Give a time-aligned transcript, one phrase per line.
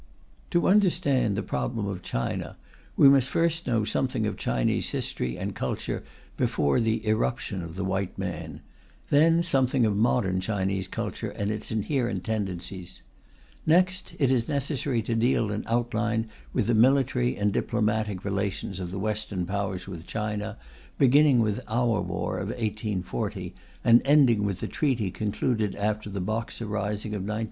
[0.49, 2.57] To understand the problem of China,
[2.97, 6.03] we must first know something of Chinese history and culture
[6.37, 8.61] before the irruption of the white man,
[9.09, 13.03] then something of modern Chinese culture and its inherent tendencies;
[13.67, 18.89] next, it is necessary to deal in outline with the military and diplomatic relations of
[18.89, 20.57] the Western Powers with China,
[20.97, 26.65] beginning with our war of 1840 and ending with the treaty concluded after the Boxer
[26.65, 27.39] rising of 1900.